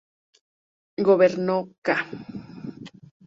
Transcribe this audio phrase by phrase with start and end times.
[1.07, 1.97] Gobernó ca.